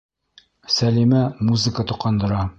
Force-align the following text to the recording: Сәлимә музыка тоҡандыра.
Сәлимә 0.77 1.21
музыка 1.51 1.89
тоҡандыра. 1.95 2.45